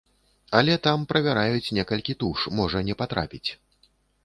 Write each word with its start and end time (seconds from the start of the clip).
Але 0.59 0.77
там 0.87 1.03
правяраюць 1.11 1.73
некалькі 1.79 2.17
туш, 2.25 2.49
можа 2.63 2.85
не 2.91 2.99
патрапіць. 3.05 3.47